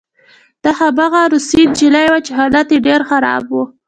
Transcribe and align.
دا 0.63 0.71
هماغه 0.79 1.21
روسۍ 1.31 1.63
نجلۍ 1.71 2.05
وه 2.09 2.19
چې 2.25 2.31
حالت 2.39 2.67
یې 2.73 2.79
ډېر 2.87 3.01
خراب 3.09 3.43
و 3.51 3.55